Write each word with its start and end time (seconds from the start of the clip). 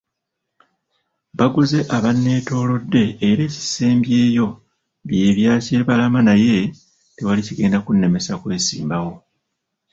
Baguze 1.37 1.79
abanneetoolodde 1.97 3.03
era 3.29 3.41
ekisembyeyo 3.49 4.47
bye 5.07 5.29
bya 5.37 5.53
Kibalama 5.65 6.19
naye 6.27 6.55
tewali 7.15 7.41
kigenda 7.47 7.77
kunnemesa 7.81 8.33
kwesimbawo. 8.41 9.11